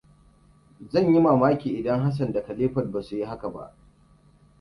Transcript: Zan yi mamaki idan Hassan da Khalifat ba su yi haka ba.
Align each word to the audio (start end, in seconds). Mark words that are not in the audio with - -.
Zan 0.91 1.13
yi 1.13 1.19
mamaki 1.19 1.73
idan 1.79 1.99
Hassan 2.01 2.33
da 2.33 2.43
Khalifat 2.45 2.91
ba 2.91 3.01
su 3.03 3.15
yi 3.15 3.23
haka 3.25 3.49
ba. 3.53 3.75